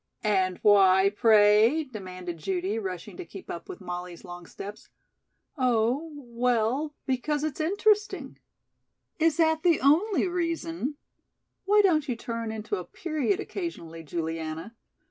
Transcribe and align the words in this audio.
"And 0.23 0.57
why, 0.63 1.11
pray?" 1.15 1.83
demanded 1.83 2.39
Judy, 2.39 2.79
rushing 2.79 3.17
to 3.17 3.23
keep 3.23 3.51
up 3.51 3.69
with 3.69 3.79
Molly's 3.79 4.23
long 4.25 4.47
steps. 4.47 4.89
"Oh, 5.59 6.09
well, 6.15 6.95
because 7.05 7.43
it's 7.43 7.61
interesting." 7.61 8.39
"Is 9.19 9.37
that 9.37 9.61
the 9.61 9.79
only 9.79 10.27
reason?" 10.27 10.95
"Why 11.65 11.81
don't 11.83 12.09
you 12.09 12.15
turn 12.15 12.51
into 12.51 12.77
a 12.77 12.83
period 12.83 13.39
occasionally, 13.39 14.01
Juliana? 14.03 14.73